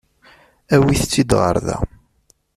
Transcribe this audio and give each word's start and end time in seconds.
Awit-tt-id 0.75 1.31
ɣer 1.39 1.55
da. 1.65 1.77